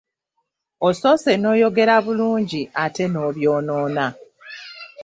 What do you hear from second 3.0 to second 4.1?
n'obyonoona.